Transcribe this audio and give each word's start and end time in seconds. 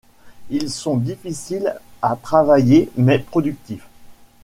Ils 0.49 0.71
sont 0.71 0.97
difficiles 0.97 1.75
à 2.01 2.15
travailler 2.15 2.89
mais 2.97 3.19
productifs. 3.19 3.87